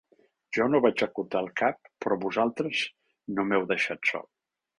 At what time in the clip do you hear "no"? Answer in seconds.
0.69-0.79, 3.37-3.47